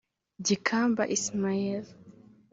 [0.45, 1.85] Gikamba Ismael